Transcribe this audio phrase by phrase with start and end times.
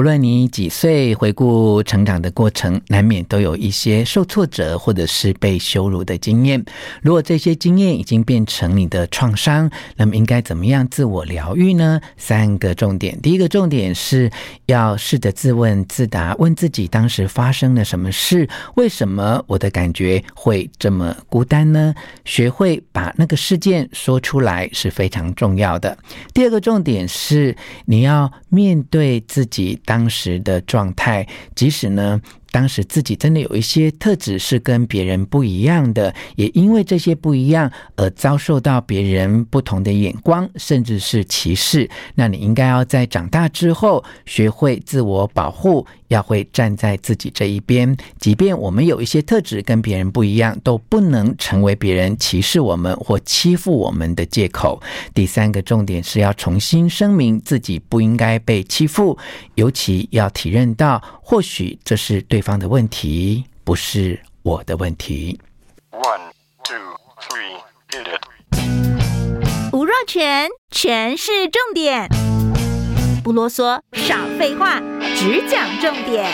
[0.00, 6.64] 不论你几岁，回顾成长的过程，难免都有一些受挫折或者是被羞辱的经验。
[7.02, 12.00] 如果这些经验已经变成你的创伤，那么应该怎么样自我疗愈呢？
[12.16, 13.20] 三个重点。
[13.20, 14.30] 第一个重点是
[14.64, 18.48] 要试着自问自答，问自己当时发生了什么事？
[18.76, 21.94] 为什么我的感觉会这么孤单呢？
[22.24, 25.94] 学会把那个事件说出来是非常重要的。
[26.32, 27.54] 第二个重点是
[27.84, 29.78] 你要面对自己。
[29.90, 31.26] 当时的状态，
[31.56, 41.88] 即使呢，当时自己真的有一些特质是跟别人不一样的，也因为这些不一样而遭受到别人不同的眼光，甚至是歧视。
[42.16, 47.96] 那你应该要在长大之后学会自我保护，要会站在自己这一边。
[48.18, 54.82] 即便我们有一些特质跟别人不一样，都不能成为别人歧视我们或欺负我们的借口。
[55.14, 59.16] 第三个重点是要重新声明自己不应该被欺负，
[59.54, 62.39] 尤其要体认到，或许这是对。
[62.40, 65.38] 对方的问题不是我的问题。
[65.90, 66.32] One,
[66.64, 66.74] two,
[67.20, 69.74] three, hit it.
[69.74, 72.08] 吴若全，全是重点，
[73.22, 74.80] 不啰嗦，少废话，
[75.14, 76.32] 只讲重点。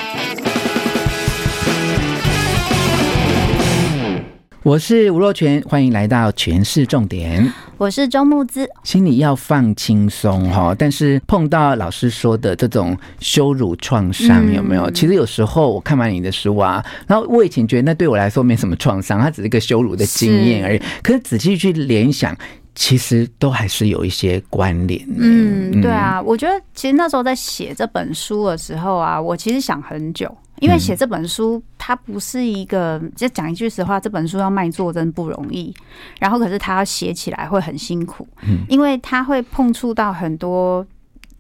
[4.66, 7.52] 我是吴若权，欢迎来到全市重点。
[7.78, 14.90] 我是周慕姿，心里要放轻松哈，但是碰到老师说的这种羞辱创伤，有没有？
[14.90, 20.82] 其实有时候我看完你的书啊，然后我以前觉得那对我来说没什么创伤，它只是一个羞辱的经验而已。
[21.00, 22.36] 可是仔细去联想，
[22.74, 25.00] 其实都还是有一些关联。
[25.16, 30.36] 嗯，对啊，我觉得其实那时候在写这本书的时候啊，我其实想很久。
[30.60, 35.74] 因为写这本书，它不是一个，就讲一句实话，这本书要卖座真不容易。
[36.18, 38.26] 然后，可是它要写起来会很辛苦，
[38.68, 40.86] 因为它会碰触到很多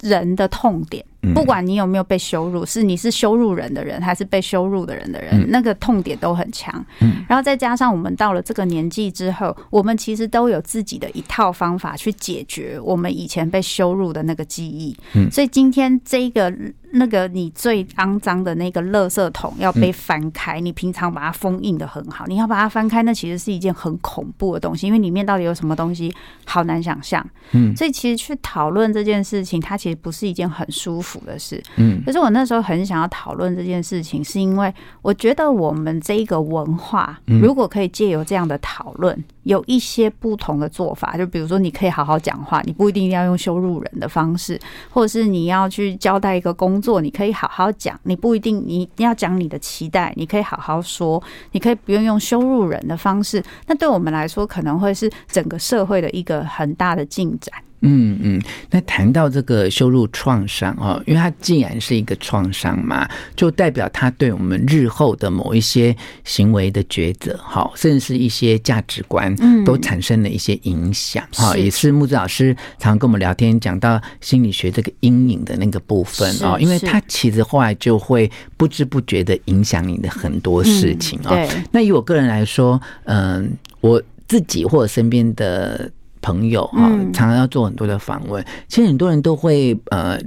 [0.02, 1.04] 人的痛点。
[1.34, 6.84] 不管你有没有被羞辱，是你是羞辱人的人，还是被羞辱的人的人，那个痛点都很强。
[7.26, 14.96] 然后再加上我们到了这个年纪之后，我们其实都有自己的一套方法去解决我们以前被羞辱的那个记忆。
[15.30, 16.54] 所以今天这个。
[16.92, 26.14] 那个你最肮脏的那个垃圾桶要被翻开，你平常把它封印的很好，你要把它翻开，那其实是一件很恐怖的东西，因为里面到底有什么东西，
[26.44, 27.24] 好难想象。
[27.52, 31.62] 嗯，所以其实去讨论这件事情，它其实不是一件很舒服的事。
[31.76, 34.72] 嗯，可是我那时候很想要讨论这件事情，是因为
[35.02, 39.22] 我觉得我们这一个文化，如果可以借由这样的讨论。
[39.46, 44.60] 有一些不同的做法，就比如说，你可以好好讲话，你不一定要用羞辱人的方式，
[44.90, 51.20] 或者是你要去交代一个工做，你可以好好讲，你不一定你要讲你的期待，你可以好好说，
[51.50, 53.42] 你可以不用用羞辱人的方式。
[53.66, 57.52] 那对我们来说，可能会是整个社会的一个很大的进展。
[57.82, 65.94] 嗯嗯，那谈到这个羞辱创伤哦，因为它既然是一个创伤嘛，就代表它对我们日后的某一些
[66.24, 81.64] 行为的抉择，好，甚至是一些价值观，都产生了一些影响，哈、嗯，也是木子老师常常跟我们聊天讲到心理学这个阴影的那个部分哦，因为它其实后来就会不知不觉的影响你的很多事情啊、嗯。
[81.70, 85.90] 那以我个人来说，嗯，我自己或者身边的。
[86.26, 88.44] 朋友啊，常常要做很多的访问。
[88.66, 90.18] 其实很多人都会呃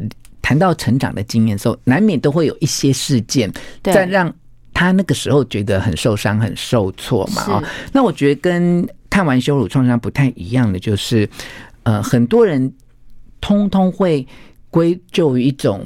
[0.42, 3.52] 谈到成长的经验的时候，难免都会有一些事件
[3.84, 4.34] 在让
[4.74, 7.42] 他那个时候觉得很受伤、很受挫嘛。
[7.42, 11.30] 啊，那我觉得跟看完羞辱创伤不太一样的，就是
[11.84, 12.74] 呃很多人
[13.42, 14.26] 通通会
[14.70, 15.86] 归咎于一种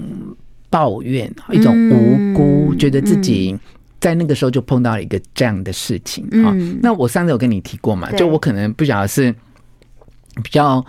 [0.70, 3.58] 抱怨、一种无辜，觉得自己
[4.00, 6.54] 在那个时候就碰到了一个这样的事情啊。
[6.84, 9.34] 那我上次有跟你提过嘛，就我可能不晓得是。
[10.42, 10.84] 比较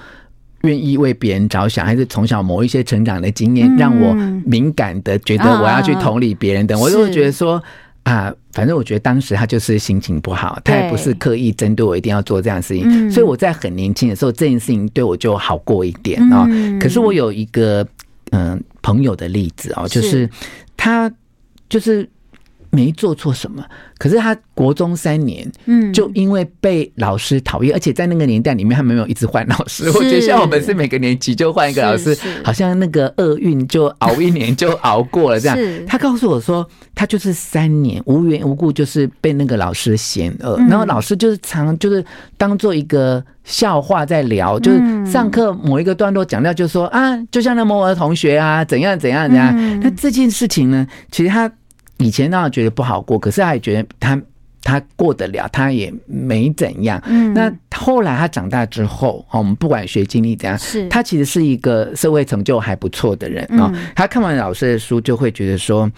[0.62, 4.14] 愿意为别人着想，还是从小某一些成长的经验，让我
[4.46, 7.62] 敏感的觉得我要去同理别人等，我就会觉得说
[8.04, 16.48] 啊，反正我觉得当时他就是心情不好，他也不是刻意针对我一定要做这样的事情，所以我在很年轻的时候，这件事情对我就好过一点啊。
[16.80, 17.86] 可是我有一个
[18.30, 20.28] 嗯朋友的例子哦，就是。
[20.76, 21.10] 他
[21.68, 22.08] 就是。
[22.74, 23.64] 没做错什么，
[23.98, 29.88] 可是他国中三年，嗯，就因为被老师讨厌，而且在那个年代里面，他们没有一直换老师。
[29.90, 35.58] 我觉得像我们是每个年级就换一个老师，好像那个厄运就熬一年就熬过了这样。
[35.86, 42.04] 他告诉我说，他就是三年无缘无故就是被那个老师嫌恶，然后老师就是常就是
[42.36, 49.80] 当做一个笑话在聊，就是上课某一个段落讲到，就说啊，就像那某某的同学啊，怎样怎样怎样。
[49.80, 51.50] 那这件事情呢，其实他。
[51.98, 54.20] 以前当然觉得不好过，可是他也觉得他
[54.62, 57.00] 他过得了，他也没怎样。
[57.06, 63.72] 嗯，那后来他长大之后，我们不管学经历怎样，是他其实是一个社会成就还不错的人啊。
[63.94, 65.90] 他看完老师的书，就会觉得说，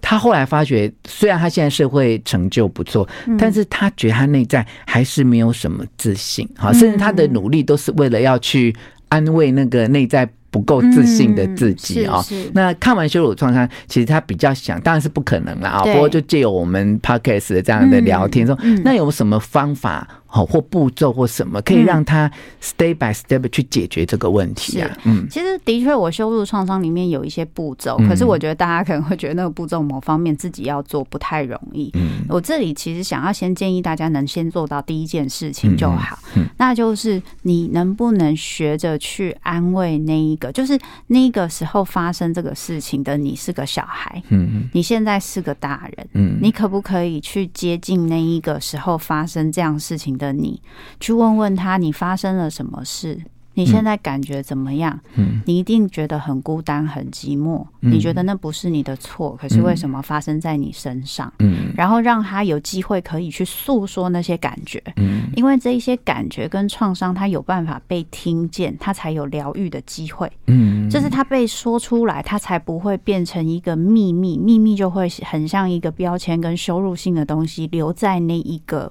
[0.00, 3.08] 他后来发觉，虽然他现在社会成就不错，
[3.38, 8.74] 但是他觉得他内在还是没有什么自信，哈，甚至他的努力都是为了要去
[9.08, 10.28] 安慰那个内在。
[10.52, 15.82] 不够自信的自己啊、嗯，那看完羞辱创伤，其实他比较想，当然是不可能了啊。
[15.82, 20.06] 不过就借由我们 podcast 的这样的聊天说，嗯嗯、那有什么方法？
[20.34, 22.30] 好，或步骤或什么可以让他
[22.62, 24.90] step by step 去解决这个问题啊？
[25.04, 31.90] 嗯，其实的确，我羞辱创伤里面有一些步骤，可是我觉得大家可能会觉得那个步骤某方面自己要做不太容易。
[31.92, 36.18] 嗯，我这里其实想要先建议大家能先做到第一件事情就好，
[36.56, 40.78] 那就是你能不能学着去安慰那一个，就是
[41.08, 50.62] 那个时候发生这个事情的你是个小孩，嗯，你现在是个大人，嗯，你可不可以去接近那一个时候发生这样事情的你，
[51.00, 53.20] 去问问他，你发生了什么事？
[53.54, 54.98] 你现在感觉怎么样？
[55.16, 57.62] 嗯，你一定觉得很孤单、很寂寞。
[57.80, 61.30] 你觉得那不是你的错，可是为什么发生在你身上？
[61.40, 64.82] 嗯，然后让他有机会可以去诉说那些感觉。
[64.96, 70.32] 嗯，因为这一些感觉跟创伤，他有办法被听见，他才有疗愈的机会。
[70.46, 74.38] 嗯，就是他被说出来，他才不会变成一个秘密。
[74.38, 78.90] 秘密就会很像一个标签跟羞辱性的东西留在那一个。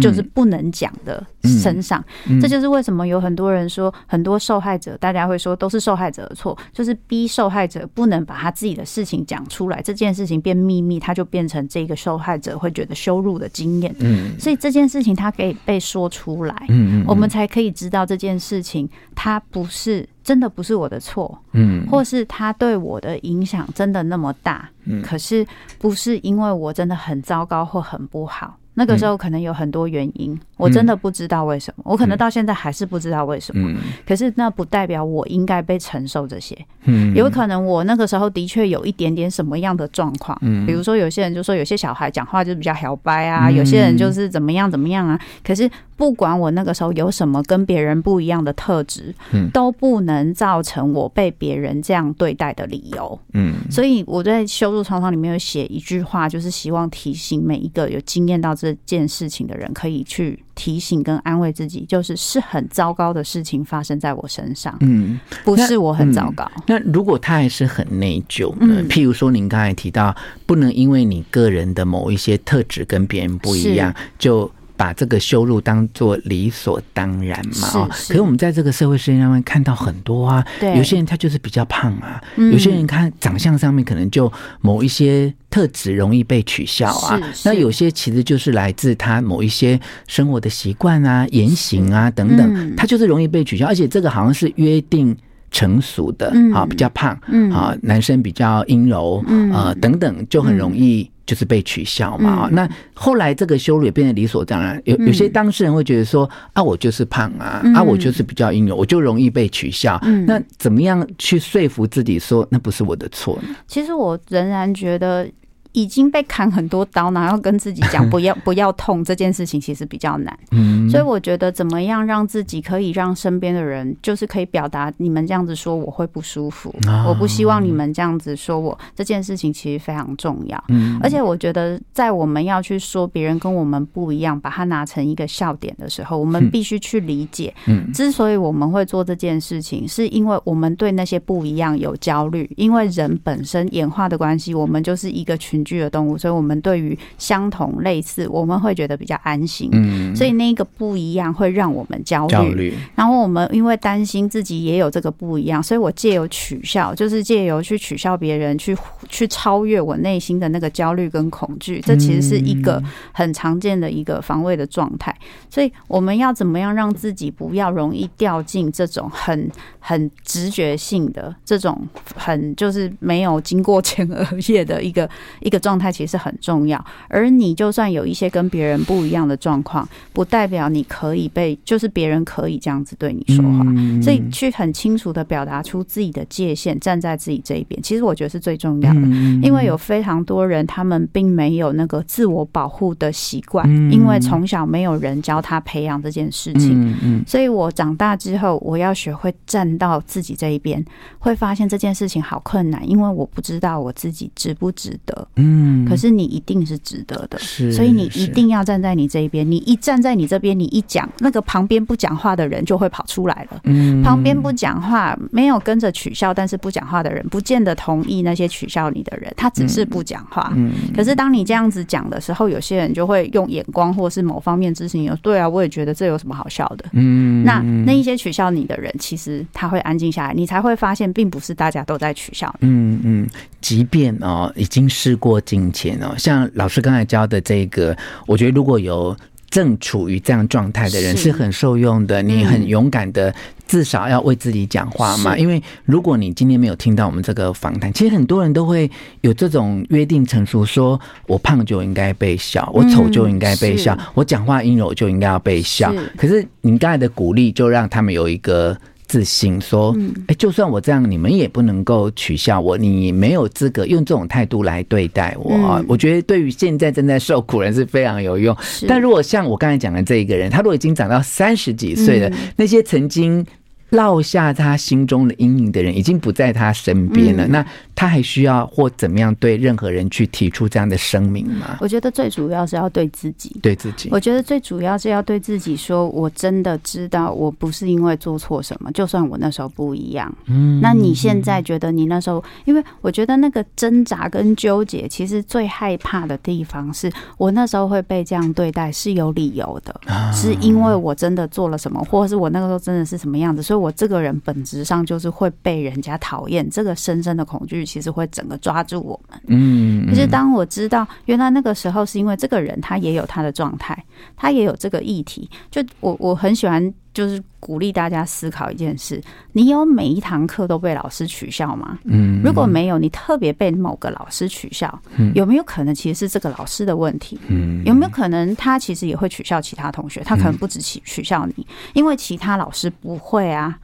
[0.00, 2.04] 就是不能讲的身上，
[2.40, 13.94] 这就是为什么有很多人说，很多受害者，大家会说都是受害者的错，就是逼受害者不能把他自己的事情讲出来，这件事情变秘密，他就变成这个受害者会觉得羞辱的经验。
[14.00, 25.46] 嗯，所以这件事情他可以被说出来，嗯，我们才可以知道这件事情他不是真的不是我的错，嗯，或是他对我的影响真的那么大，嗯，可是
[25.78, 28.56] 不是因为我真的很糟糕或很不好。
[28.80, 33.74] 那个时候可能有很多原因，我真的不知道为什么，我可能到现在还是不知道为什么。
[34.06, 36.56] 可是那不代表我应该被承受这些。
[36.84, 45.20] 嗯，有可能我那个时候的确有一点点什么样的状况，嗯，比如说有些人就说有些小孩讲话就比较摇掰啊，有些人就是怎么样怎么样啊。
[45.44, 49.14] 可是不管我那个时候有什么跟别人不一样的特质，
[49.52, 53.18] 都不能造成我被别人这样对待的理由。
[53.34, 64.76] 嗯，所以我在羞辱创伤里面有写一句话，就是希望提醒每一个有经验到这件事情的人，可以去提醒跟安慰自己，就是是很糟糕的事情发生在我身上。
[64.80, 66.46] 嗯，不是我很糟糕。
[66.66, 68.86] 那如果他还是很内疚嗯？
[68.86, 70.14] 譬如说，您刚才提到，
[70.44, 74.50] 不能因为你个人的某一些特质跟别人不一样，就。
[74.80, 77.68] 把这个羞辱当做理所当然嘛？
[77.80, 80.42] 啊，可是我们在这个社会事件上面看到很多啊，
[80.74, 84.32] 有些人他就是比较胖啊，有些人看长相上面可能就
[84.62, 95.14] 某一些特质容易被取笑啊，那有些其实就是来自他某一些生活的习惯啊、言行啊等等，他就是容易被取笑，而且这个好像是约定
[95.50, 97.18] 成熟的啊，比较胖
[97.52, 101.10] 啊，男生比较阴柔啊等等，就很容易。
[101.26, 104.82] 就是被取笑嘛，那后来这个羞辱也变得理所当然。
[104.84, 109.96] 有有些当事人会觉得说啊，我就是胖啊，啊，我就是比较阴柔，我就容易被取笑。
[110.26, 113.54] 那怎么样去说服自己说那不是我的错呢？
[113.68, 115.30] 其实我仍然觉得。
[115.72, 120.36] 已经被砍很多刀，然后跟自己讲 不要不要痛这件事情，其实比较难。
[120.50, 126.74] 嗯，所以我觉得怎么样让自己可以让身边的人，就是可以表达你们这样子说我会不舒服，
[127.06, 130.64] 我不希望你们这样子说我这件事情其实非常重要。
[130.68, 145.59] 嗯，而且我觉得在我们要去说别人跟我们不一样，把它拿成一个笑点的时候，我们必须去理解，嗯，之所以我们会做这件事情，是因为我们对那些不一样有焦虑，因为人本身演化的关系，我们就是一个群。
[145.60, 149.68] 群居的动物，所以我们对于相同类似，我们会觉得比较安心。
[149.72, 152.32] 嗯，所以那个不一样会让我们焦虑。
[152.32, 152.74] 焦虑。
[152.94, 158.76] 然后我们因为担心自己也有这个不一样，所以我借由取笑，就是借由去取笑别人，去
[159.08, 161.80] 去超越我内心的那个焦虑跟恐惧。
[161.80, 165.14] 这其实是一个很常见的一个防卫的状态。
[165.50, 175.08] 所以我们要怎么样让自己不要容易掉进这种很很直觉性的这种很就是没有经过前额叶的一个
[175.40, 175.49] 一。
[175.50, 183.64] 一个状态其实很重要，而你就算有一些跟别人不一样的状况，不代表你可以被，就是别人可以这样子对你说话。
[184.00, 189.00] 所以去很清楚的表达出自己的界限，站在自己这一边，其实我觉得是最重要的。
[189.42, 197.24] 因为有非常多人，他们并没有那个自我保护的习惯，因为从小没有人教他培养这件事情。
[197.26, 200.84] 所以我长大之后，我要学会站到自己这一边，
[201.18, 205.26] 会发现这件事情好困难，因为我不知道我自己值不值得。
[205.40, 209.48] 嗯，可是你一定是值得的，是，所以你一定要站在你这一边。
[209.50, 213.60] 你一站在你这边，你一讲，那个旁边不讲话的人就会跑出来了。
[213.64, 220.52] 嗯，旁边不讲话，没有跟着取笑，但是不讲话的人，不见得同意那些取笑你的人，他只是不讲话。
[220.56, 225.10] 嗯，可是当你这样子讲的时候，有些人就会用眼光或是某方面支持你。
[225.22, 226.84] 对啊，我也觉得这有什么好笑的？
[226.92, 232.68] 嗯，那那一些取笑你的人，其实他会安静下来，你才会发现，并不是大家都在取笑你。
[232.68, 233.28] 嗯嗯，
[233.60, 237.94] 即便哦，已经试过境迁哦，像老师刚才教的这个，
[238.26, 239.14] 我觉得如果有
[239.50, 242.22] 正处于这样状态的人，是很受用的。
[242.22, 243.34] 你很勇敢的，
[243.66, 245.36] 至少要为自己讲话嘛。
[245.36, 248.90] 因为如果你今天没有听到我们这个访谈，其实很多人都会
[249.22, 255.92] 有这种约定成熟，说我胖就应该被笑，我丑就应该被笑，我讲话阴柔就应该要被笑。
[256.16, 258.78] 可是你刚才的鼓励，就让他们有一个。
[259.10, 259.92] 自信说
[260.28, 262.78] ：“哎，就算我这样，你们也不能够取笑我。
[262.78, 265.84] 你没有资格用这种态度来对待我啊！
[265.88, 268.56] 我觉得对于现在正在受苦人是非常有用。
[268.86, 273.44] 但如果像我刚才讲的这一个人，他如果已经长到三十几岁了，那些曾经……
[273.90, 281.76] 落下他心中的阴影的人已经不在他身边了，嗯，那他还需要或怎么样对任何人去提出这样的声明吗？
[281.80, 284.08] 我觉得最主要是要对自己，对自己。
[284.12, 290.32] 我觉得最主要是要对自己说，我真的知道我不是因为做错什么，就算我那时候不一样。
[290.46, 300.00] 嗯，那你现在觉得你那时候，因为我觉得那个挣扎跟纠结，其实最害怕的地方是我那时候会被这样对待是有理由的，
[300.32, 303.80] 是因为我真的做了什么，或者是我那个时候真的是什么样子，所以。
[303.80, 309.40] 我这个人本质上就是会被人家讨厌，这个深深的恐惧其实会整个抓住我们。
[309.46, 314.04] 嗯，可是当我知道原来那个时候是因为这个人他也有他的状态，
[314.36, 315.48] 他也有这个议题。
[315.70, 321.98] 就我我很喜欢，就是鼓励大家思考一件事：你有每一堂课都被老师取笑吗？
[322.04, 324.96] 嗯，如果没有，你特别被某个老师取笑，
[325.34, 327.38] 有没有可能其实是这个老师的问题？
[327.48, 330.22] 嗯，有没有可能他其实也会取笑其他同学？
[330.24, 333.78] 他可能不止取取笑你，因为其他老师不会啊。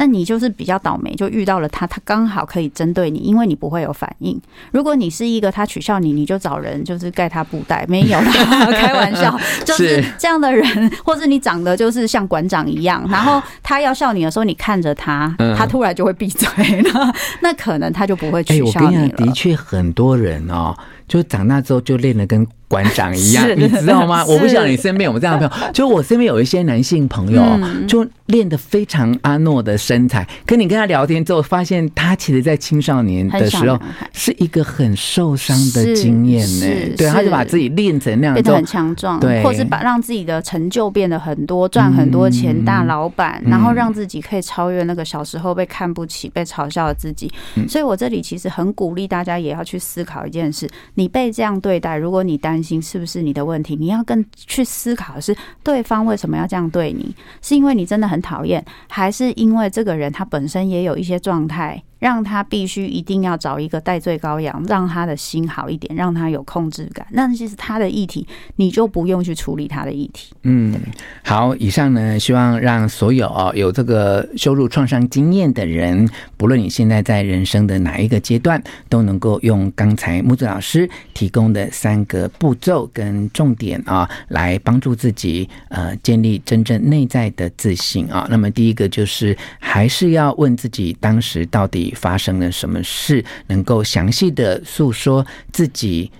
[0.00, 4.40] 那你就是比较倒霉，就遇到了他，他刚好可以针对你，因为你不会有反应。
[4.72, 8.32] 如果你是一个他取笑你，你就找人就是盖他布袋，没有啦，
[8.72, 16.48] 开玩笑，就是这样的人，或是你长得就是像馆长一样， 然后他要笑你的时候，你看着他，他突然就会闭嘴，
[16.80, 19.08] 了 那可能他就不会取笑你了。
[19.08, 20.74] 的确，很多人哦，
[21.06, 22.46] 就长大之后就练得跟。
[22.70, 24.24] 馆长一样，你知道吗？
[24.24, 25.72] 我不晓得你身边有没有这样的朋友。
[25.72, 27.44] 就我身边有一些男性朋友，
[27.88, 30.24] 就练得非常阿诺的身材。
[30.46, 33.76] 可你跟他聊天之后，发现他其实，在青少年的时候
[34.12, 36.94] 是一个很受伤的经验呢。
[36.96, 47.28] 对，他就把自己练成那样，变得很强壮，对，或是把让自己的成就变得很多，赚很多钱，大老板，然后让自己可以超越那个小时候被看不起、被嘲笑的自己。
[47.68, 53.76] 所以我这里其实很鼓励大家，也要去思考一件事：你被这样对待，如果你担是不是你的问题？
[53.76, 57.14] 你要更去思考的是对方为什么要这样对你？
[57.42, 61.82] 是因为你真的很讨厌，还是因为这个人他本身也有一些状态？
[62.00, 67.06] 让他必须一定要找一个代罪羔羊，让他的心好一点，让他有控制感。
[67.10, 68.26] 那其实他的议题，
[68.56, 70.32] 你就不用去处理他的议题。
[70.42, 70.74] 嗯，
[71.22, 71.54] 好。
[71.56, 88.26] 以上呢，希望让所有哦有这个羞辱创伤经验的人，不论你现在在人生的哪一个阶段，都能够用刚才木子老师提供的三个步骤跟重点啊，来帮助自己呃建立真正内在的自信啊。
[88.30, 91.89] 那么第一个就是，还是要问自己当时到底。
[91.96, 93.24] 发生了什么事？
[93.46, 96.10] 能够详细的诉说自己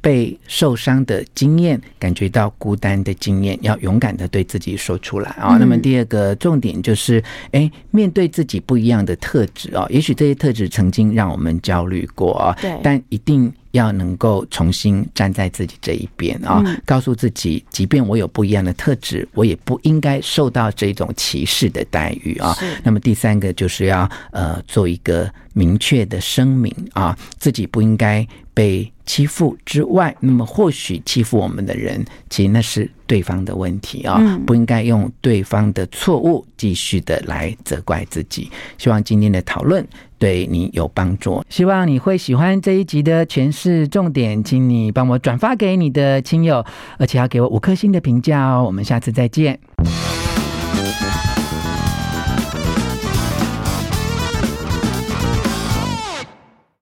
[0.00, 5.56] 被受伤的经验，感觉到孤单的经验，要勇敢的对自己说出来啊。
[5.58, 7.22] 那么第二个重点就是，
[7.52, 13.52] 哎，面对自己不一样的特质啊，也许这些特质曾经让我们焦虑过啊，对，但一定。
[13.72, 22.56] 要能够重新站在自己这一边啊，告诉自己，即便我有不一样的特质，我也不应该受到这种歧视的待遇啊。
[22.82, 28.26] 那么第三个就是要呃做一个明确的声明啊，自己不应该
[28.60, 38.50] 被欺负之外，那么或许欺负我们的人，其实那是对方的问题啊，不应该用对方的错误继续的来责怪自己。
[38.76, 39.82] 希望今天的讨论。
[40.18, 46.62] 对你有帮助，希望你会喜欢这一集的诠释重点，请你帮我转发给你的亲友，
[46.98, 48.62] 而且要给我五颗星的评价哦。
[48.66, 49.58] 我们下次再见。